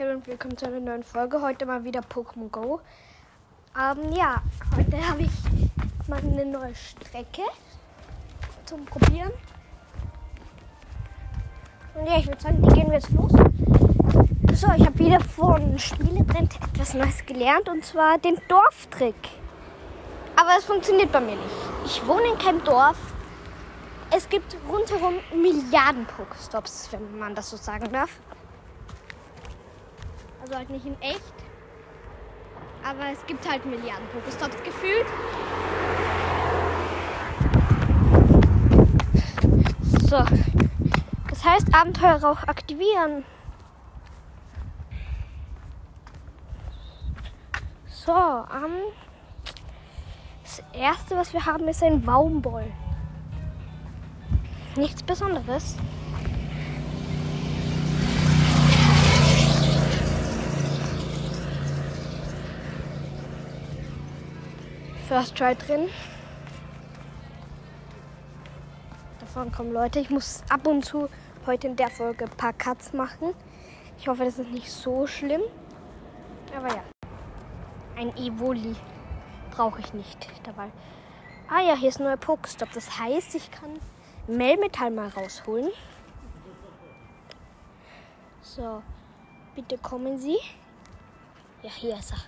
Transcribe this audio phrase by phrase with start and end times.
[0.00, 1.42] Hallo und willkommen zu einer neuen Folge.
[1.42, 2.80] Heute mal wieder Pokémon Go.
[3.76, 4.40] Ähm, ja,
[4.76, 7.42] heute habe ich mal eine neue Strecke
[8.64, 9.32] zum Probieren.
[11.96, 13.32] Und ja, ich würde sagen, die gehen wir jetzt los.
[14.52, 19.16] So, ich habe wieder von Spieletrend etwas Neues gelernt und zwar den Dorftrick.
[20.36, 21.56] Aber es funktioniert bei mir nicht.
[21.86, 22.98] Ich wohne in keinem Dorf.
[24.14, 28.10] Es gibt rundherum Milliarden Pokestops, wenn man das so sagen darf.
[30.40, 31.34] Also halt nicht in echt.
[32.84, 35.06] Aber es gibt halt Milliarden Pokestops gefühlt.
[40.08, 40.24] So.
[41.28, 43.24] Das heißt, Abenteuerrauch aktivieren.
[47.86, 48.72] So, ähm,
[50.42, 52.72] das erste, was wir haben, ist ein Baumboll.
[54.76, 55.76] Nichts Besonderes.
[65.08, 65.88] First Try drin.
[69.20, 70.00] Davon kommen Leute.
[70.00, 71.08] Ich muss ab und zu
[71.46, 73.32] heute in der Folge ein paar Cuts machen.
[73.96, 75.40] Ich hoffe, das ist nicht so schlimm.
[76.54, 76.84] Aber ja.
[77.96, 78.76] Ein Evoli
[79.50, 80.70] brauche ich nicht dabei.
[81.48, 82.70] Ah ja, hier ist ein neuer Pokestop.
[82.74, 83.80] Das heißt, ich kann
[84.26, 85.70] Melmetall mal rausholen.
[88.42, 88.82] So,
[89.54, 90.36] bitte kommen Sie.
[91.62, 92.18] Ja, hier ist er.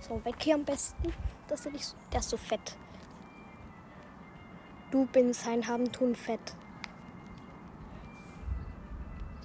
[0.00, 1.12] So, weg hier am besten.
[1.52, 2.78] Das ist, nicht so, der ist so fett.
[4.90, 6.40] Du bin sein haben tun fett.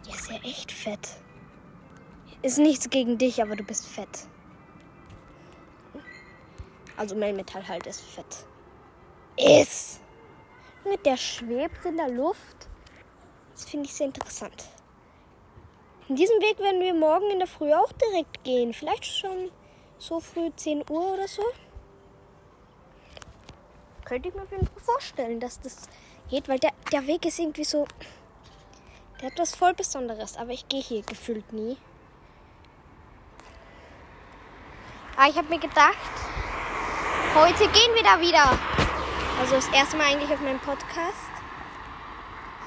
[0.06, 1.18] Der ist ja echt fett.
[2.44, 4.26] Ist nichts gegen dich, aber du bist fett.
[6.96, 8.46] Also Melmetall halt ist fett.
[9.36, 10.00] Ist.
[10.86, 12.70] Mit der schwebt in der Luft.
[13.52, 14.64] Das finde ich sehr interessant.
[16.08, 18.74] In diesem Weg werden wir morgen in der Früh auch direkt gehen.
[18.74, 19.52] Vielleicht schon
[19.98, 21.44] so früh 10 Uhr oder so.
[24.08, 25.90] Könnte ich mir auf jeden Fall vorstellen, dass das
[26.30, 27.86] geht, weil der, der Weg ist irgendwie so.
[29.20, 31.76] Der hat was voll Besonderes, aber ich gehe hier gefühlt nie.
[35.18, 35.98] Aber ich habe mir gedacht,
[37.36, 38.58] heute gehen wir da wieder.
[39.42, 41.32] Also das erste Mal eigentlich auf meinem Podcast.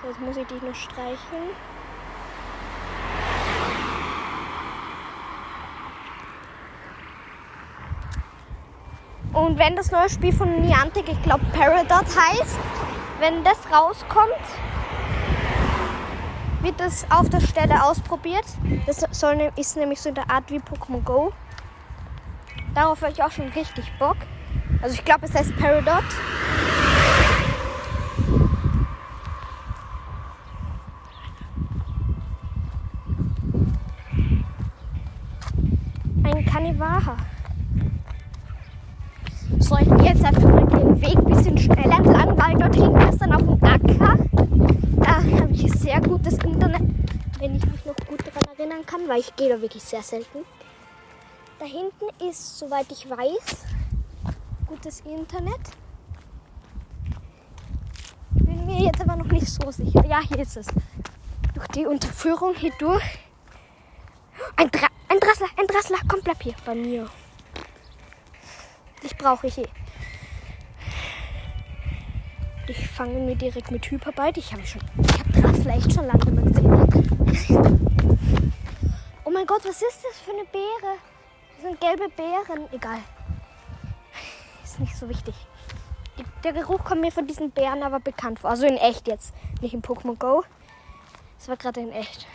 [0.02, 1.56] So, jetzt muss ich dich noch streicheln.
[9.32, 12.58] Und wenn das neue Spiel von Niantic, ich glaube Peridot heißt,
[13.20, 14.28] wenn das rauskommt,
[16.62, 18.44] wird das auf der Stelle ausprobiert.
[18.86, 21.32] Das soll, ne, ist nämlich so in der Art wie Pokémon Go.
[22.74, 24.16] Darauf habe ich auch schon richtig Bock.
[24.82, 26.04] Also ich glaube, es heißt Peridot.
[36.24, 37.16] Ein Kanivaha.
[39.70, 43.20] So, ich gehe jetzt einfach den Weg ein bisschen schneller entlang, weil dort hinten ist
[43.20, 44.16] dann auf dem Acker.
[44.96, 46.82] Da habe ich sehr gutes Internet,
[47.38, 50.40] wenn ich mich noch gut daran erinnern kann, weil ich gehe da wirklich sehr selten.
[51.60, 53.64] Da hinten ist, soweit ich weiß,
[54.66, 55.60] gutes Internet.
[58.30, 60.04] Bin mir jetzt aber noch nicht so sicher.
[60.04, 60.66] Ja, hier ist es.
[61.54, 63.20] Durch die Unterführung hier durch.
[64.56, 67.08] Ein, Dra ein Drassler, ein Drassler, komm, bleib hier bei mir.
[69.02, 69.68] Ich brauche ich eh.
[72.68, 74.38] Ich fange mir direkt mit Hyperbite.
[74.38, 74.82] Ich habe schon.
[75.02, 77.86] Ich habe Drassler echt schon lange mal gesehen.
[79.24, 80.98] Oh mein Gott, was ist das für eine Beere?
[81.54, 82.68] Das sind gelbe Beeren.
[82.72, 82.98] Egal.
[84.62, 85.34] Ist nicht so wichtig.
[86.44, 88.50] Der Geruch kommt mir von diesen Beeren aber bekannt vor.
[88.50, 89.34] Also in echt jetzt.
[89.60, 90.44] Nicht in Pokémon Go.
[91.38, 92.26] Das war gerade in echt.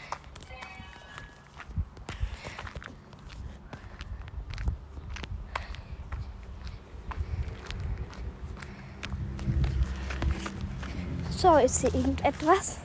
[11.45, 12.79] So, ist hier irgendetwas?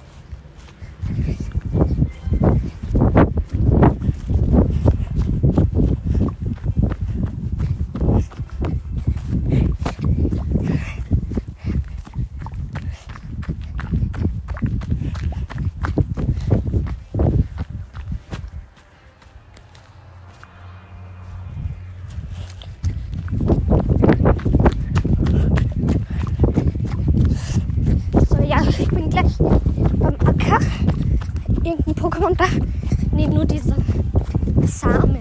[28.28, 30.58] So, ja, ich bin gleich beim Acker.
[31.64, 32.46] Irgendein Pokémon da.
[33.12, 33.74] Nee, nur diese
[34.66, 35.20] Samen.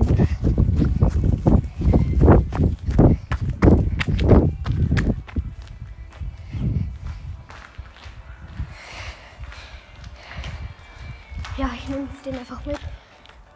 [11.58, 12.80] Ja, ich nehme den einfach mit.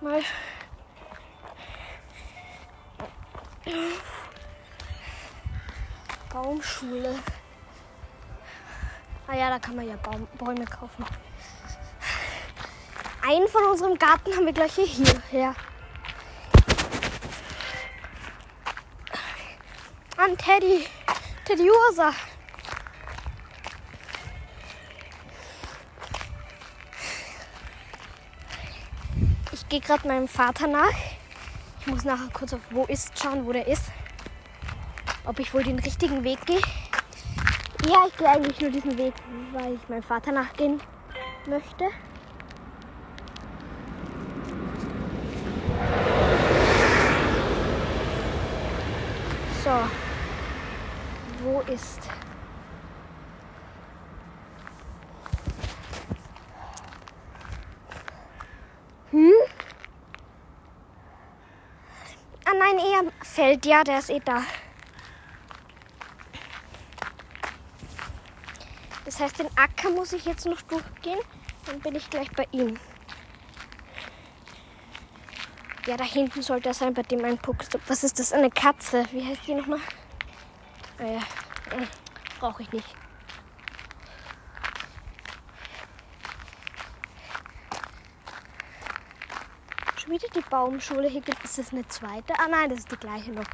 [0.01, 0.21] Mal
[6.31, 7.15] Baumschule.
[9.27, 11.05] Ah ja, da kann man ja Baum, Bäume kaufen.
[13.21, 15.21] Einen von unserem Garten haben wir gleich hier.
[15.31, 15.53] Ja.
[20.17, 20.87] An Teddy.
[21.45, 22.13] Teddy Ursa.
[29.51, 30.89] Ich gehe gerade meinem Vater nach.
[31.81, 33.83] Ich muss nachher kurz auf wo ist schauen, wo der ist.
[35.25, 36.61] Ob ich wohl den richtigen Weg gehe.
[37.89, 39.13] Ja, ich gehe eigentlich nur diesen Weg,
[39.51, 40.79] weil ich meinem Vater nachgehen
[41.45, 41.89] möchte.
[49.63, 49.71] So.
[51.43, 51.99] Wo ist.
[59.11, 59.31] Hm?
[62.45, 63.65] Ah nein, eher Feld.
[63.65, 64.43] Ja, der ist eh da.
[69.13, 71.19] Das heißt, den Acker muss ich jetzt noch durchgehen.
[71.67, 72.79] Dann bin ich gleich bei ihm.
[75.85, 77.81] Ja, da hinten sollte er sein, bei dem ein Puckstop.
[77.85, 78.33] Was ist das?
[78.33, 79.05] Eine Katze.
[79.11, 79.81] Wie heißt die nochmal?
[80.97, 81.19] Ah ja,
[81.77, 81.87] hm,
[82.39, 82.87] brauche ich nicht.
[90.01, 91.07] Schon wieder die Baumschule.
[91.07, 92.33] Hier gibt es eine zweite.
[92.39, 93.45] Ah nein, das ist die gleiche noch.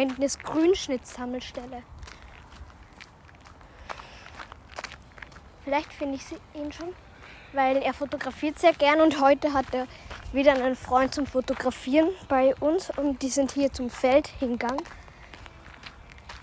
[0.00, 1.82] Hinten ist Grünschnittsammelstelle.
[5.64, 6.24] Vielleicht finde ich
[6.60, 6.94] ihn schon,
[7.52, 9.86] weil er fotografiert sehr gern und heute hat er
[10.32, 14.82] wieder einen Freund zum Fotografieren bei uns und die sind hier zum Feld hingegangen.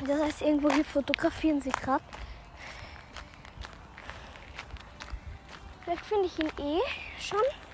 [0.06, 2.04] Das heißt, irgendwo hier fotografieren sie gerade.
[5.84, 6.82] Vielleicht finde ich ihn eh
[7.20, 7.67] schon.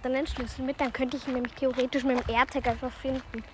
[0.00, 2.90] Hat dann einen Schlüssel mit, dann könnte ich ihn nämlich theoretisch mit dem AirTag einfach
[2.90, 3.44] finden.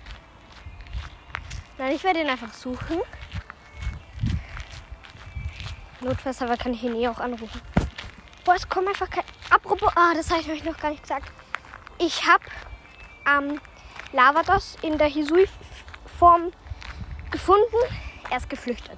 [1.77, 3.01] Nein, ich werde ihn einfach suchen.
[5.99, 7.59] Notfalls aber kann ich ihn eh auch anrufen.
[8.45, 9.25] Boah, es kommt einfach kein.
[9.49, 11.29] Apropos, ah, das habe ich euch noch gar nicht gesagt.
[11.97, 12.45] Ich habe
[13.27, 13.59] ähm,
[14.13, 16.53] Lavados in der Hisui-Form
[17.29, 17.75] gefunden.
[18.29, 18.97] Er ist geflüchtet.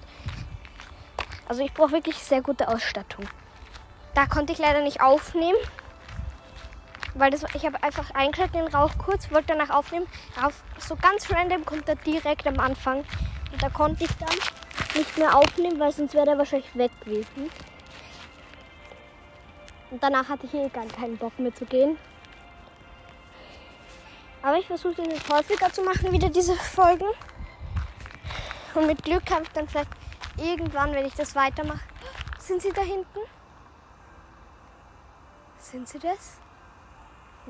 [1.48, 3.26] Also ich brauche wirklich sehr gute Ausstattung.
[4.14, 5.58] Da konnte ich leider nicht aufnehmen.
[7.16, 10.08] Weil das, ich habe einfach eingeschaltet den Rauch kurz, wollte danach aufnehmen.
[10.42, 13.00] Auf, so ganz random kommt er direkt am Anfang.
[13.52, 14.38] Und da konnte ich dann
[14.96, 17.50] nicht mehr aufnehmen, weil sonst wäre er wahrscheinlich weg gewesen.
[19.92, 21.98] Und danach hatte ich eh gar keinen Bock mehr zu gehen.
[24.42, 27.08] Aber ich versuche den jetzt häufiger zu machen, wieder diese Folgen.
[28.76, 29.90] Und mit Glück kann ich dann vielleicht
[30.38, 31.82] irgendwann, wenn ich das weitermache.
[32.38, 33.20] Sind sie da hinten?
[35.58, 36.40] Sind sie das?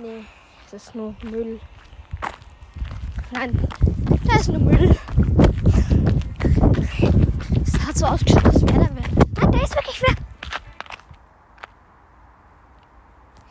[0.01, 0.23] Nee,
[0.71, 1.59] das ist nur Müll.
[3.31, 3.67] Nein,
[4.25, 4.95] das ist nur Müll.
[7.65, 9.41] Es hat so ausgeschaut, als wäre da wer.
[9.41, 10.15] Nein, der ist wirklich wer.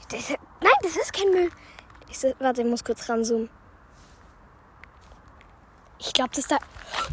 [0.09, 1.51] Das nein, das ist kein Müll.
[2.09, 3.51] Ich, warte, ich muss kurz ranzoomen.
[5.99, 6.57] Ich glaube, das ist da.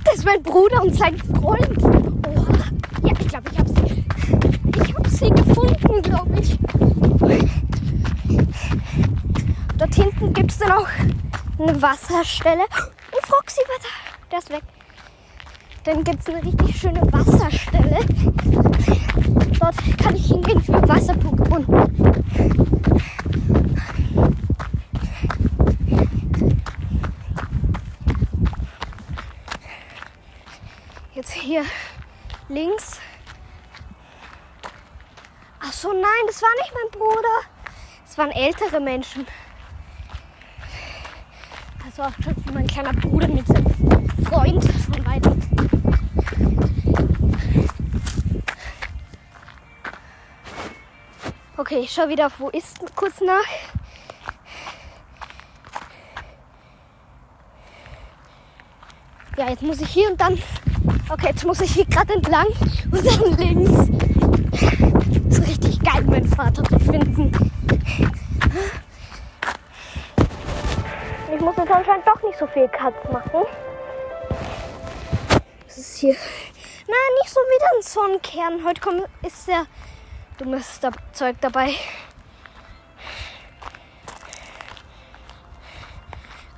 [0.06, 1.84] Das ist mein Bruder und sein Freund.
[1.84, 2.54] Oha.
[3.04, 4.06] Ja, ich glaube, ich habe sie.
[4.82, 6.58] Ich habe sie gefunden, glaube ich.
[10.06, 10.88] Hinten gibt es dann auch
[11.58, 12.62] eine Wasserstelle.
[12.62, 14.30] Und Froxy war da.
[14.30, 14.62] Der ist weg.
[15.84, 18.06] Dann gibt es eine richtig schöne Wasserstelle.
[19.60, 21.90] Dort kann ich hingehen für Wasser-Pokémon.
[31.16, 31.66] Jetzt hier
[32.50, 33.00] links.
[35.62, 37.42] Ach so, nein, das war nicht mein Bruder.
[38.06, 39.26] Das waren ältere Menschen.
[41.96, 43.72] Das war auch mein kleiner Bruder mit seinem
[44.26, 45.40] Freund von weitem.
[51.56, 53.46] Okay, ich schaue wieder auf wo ist kurz nach.
[59.38, 60.38] Ja, jetzt muss ich hier und dann.
[61.08, 62.48] Okay, jetzt muss ich hier gerade entlang
[62.92, 63.90] und dann links.
[65.30, 67.32] Das ist richtig geil, meinen Vater zu finden.
[71.36, 73.44] Ich muss jetzt anscheinend doch nicht so viel Cuts machen.
[75.66, 76.14] Das ist hier.
[76.14, 78.66] Nein, nicht so wieder ein Sonnenkern.
[78.66, 79.66] Heute kommt, ist sehr
[80.38, 80.80] dummes
[81.12, 81.76] Zeug dabei.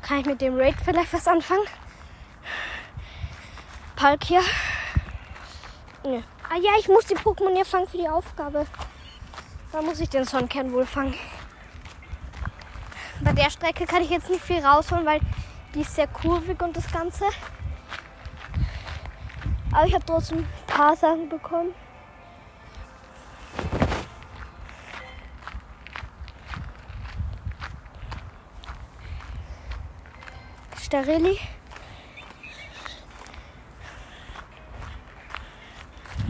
[0.03, 1.65] Kann ich mit dem Raid vielleicht was anfangen?
[3.95, 4.41] Palkia.
[6.03, 6.21] Nö.
[6.49, 8.67] Ah ja, ich muss die Pokémon hier fangen für die Aufgabe.
[9.71, 11.15] Da muss ich den Sonnenkern wohl fangen.
[13.21, 15.19] Bei der Strecke kann ich jetzt nicht viel rausholen, weil
[15.73, 17.25] die ist sehr kurvig und das Ganze.
[19.71, 21.73] Aber ich habe trotzdem ein paar Sachen bekommen.
[30.81, 31.37] Starilli.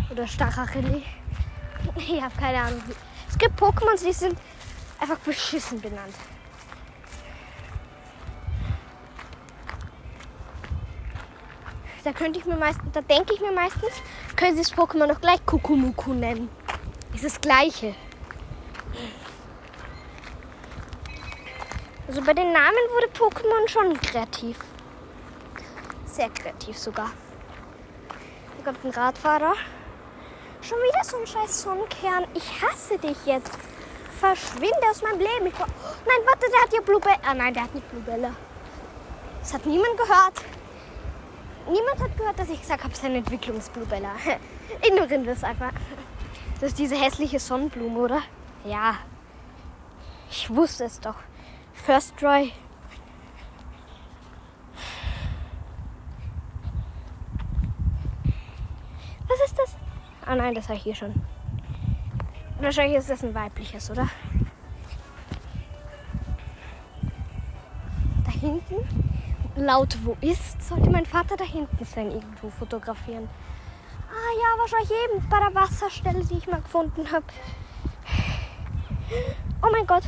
[0.10, 1.03] Oder Stachachilli.
[1.96, 2.82] Ich habe keine Ahnung.
[3.29, 4.38] Es gibt Pokémon, die sind
[5.00, 6.13] einfach beschissen benannt.
[12.08, 13.92] Da könnte ich mir meistens, da denke ich mir meistens,
[14.38, 16.48] können sie das Pokémon noch gleich Kukumuku nennen.
[17.14, 17.96] Ist das gleiche.
[22.08, 24.58] Also bei den Namen wurde Pokémon schon kreativ.
[26.06, 27.12] Sehr kreativ sogar.
[28.56, 29.56] Hier kommt ein Radfahrer.
[30.62, 32.26] Schon wieder so ein scheiß Sonnenkern.
[32.34, 33.52] Ich hasse dich jetzt.
[34.18, 35.48] Verschwinde aus meinem Leben.
[35.48, 37.18] Ich, nein, warte, der hat ja Bluebella.
[37.28, 38.32] Ah nein, der hat nicht Bluebella.
[39.42, 40.57] Das hat niemand gehört.
[41.70, 44.12] Niemand hat gehört, dass ich gesagt habe, sein Entwicklungsbluebella.
[44.88, 45.72] Ignorieren wir es einfach.
[46.60, 48.22] Das ist diese hässliche Sonnenblume, oder?
[48.64, 48.96] Ja.
[50.30, 51.16] Ich wusste es doch.
[51.74, 52.52] First Try.
[59.28, 59.76] Was ist das?
[60.26, 61.14] Ah nein, das habe ich hier schon.
[62.60, 64.10] Wahrscheinlich ist das ein weibliches, oder?
[68.26, 69.07] Da hinten
[69.58, 73.28] laut wo ist, sollte mein Vater da hinten sein, irgendwo fotografieren.
[74.10, 77.26] Ah ja, wahrscheinlich eben bei der Wasserstelle, die ich mal gefunden habe.
[79.62, 80.04] Oh mein Gott.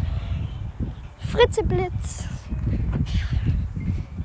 [1.17, 2.27] Fritzeblitz.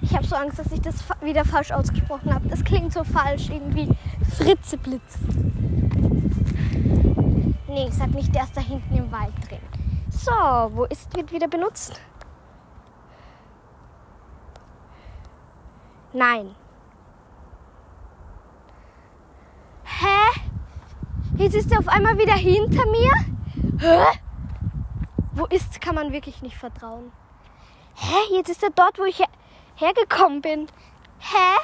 [0.03, 2.49] Ich habe so Angst, dass ich das wieder falsch ausgesprochen habe.
[2.49, 3.89] Das klingt so falsch irgendwie.
[4.37, 5.19] Fritzeblitz.
[7.67, 9.59] Nee, ich sag nicht, der ist da hinten im Wald drin.
[10.11, 12.01] So, wo ist, wird wieder benutzt?
[16.15, 16.55] Nein.
[19.83, 20.41] Hä?
[21.37, 23.11] Jetzt ist er auf einmal wieder hinter mir?
[23.81, 24.19] Hä?
[25.33, 27.11] Wo ist, kann man wirklich nicht vertrauen.
[27.97, 28.33] Hä?
[28.33, 29.27] Jetzt ist er dort, wo ich her
[29.75, 30.69] hergekommen bin.
[31.19, 31.59] Hä?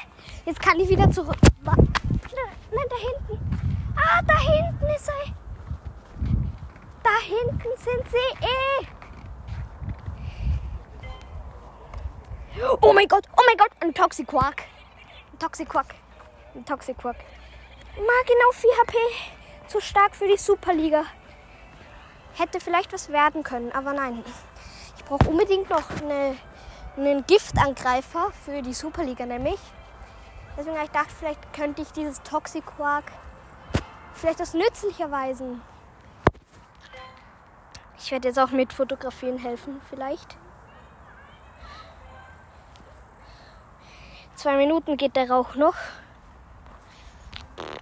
[0.45, 1.37] Jetzt kann ich wieder zurück.
[1.63, 3.61] Nein, da hinten.
[3.95, 5.33] Ah, da hinten ist er.
[7.05, 9.00] Da hinten sind sie eh.
[12.81, 14.65] Oh mein Gott, oh mein Gott, ein Toxiquark.
[15.33, 15.95] Ein Toxiquark.
[16.55, 17.17] Ein Toxiquark.
[17.97, 18.97] Mal genau 4 HP.
[19.69, 21.05] Zu stark für die Superliga.
[22.35, 24.25] Hätte vielleicht was werden können, aber nein.
[24.97, 26.37] Ich brauche unbedingt noch eine,
[26.97, 29.61] einen Giftangreifer für die Superliga nämlich.
[30.57, 33.05] Deswegen habe ich gedacht, vielleicht könnte ich dieses Toxiquark
[34.15, 35.61] vielleicht das nützlicherweise.
[37.99, 40.37] Ich werde jetzt auch mit Fotografieren helfen, vielleicht.
[44.41, 45.75] Zwei Minuten geht der Rauch noch.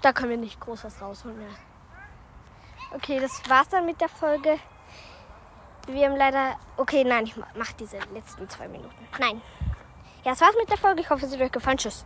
[0.03, 1.51] Da können wir nicht groß was rausholen mehr.
[2.93, 4.59] Okay, das war's dann mit der Folge.
[5.87, 6.57] Wir haben leider.
[6.77, 9.07] Okay, nein, ich mach diese letzten zwei Minuten.
[9.21, 9.41] Nein.
[10.25, 11.01] Ja, das war's mit der Folge.
[11.01, 11.79] Ich hoffe, es hat euch gefallen.
[11.79, 12.05] Tschüss.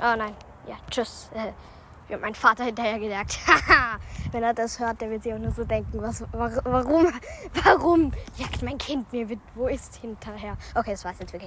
[0.00, 0.36] Oh nein.
[0.66, 1.30] Ja, tschüss.
[2.08, 3.38] Wir haben meinen Vater hinterher gejagt.
[4.32, 7.06] Wenn er das hört, der wird sich auch nur so denken, was, warum,
[7.64, 10.58] warum jagt mein Kind mir, wo ist hinterher?
[10.74, 11.46] Okay, das war's jetzt wirklich.